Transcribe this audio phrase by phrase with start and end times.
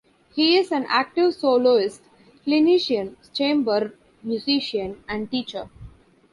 [0.33, 2.01] He is an active soloist,
[2.47, 3.93] clinician, chamber
[4.23, 5.69] musician, and teacher.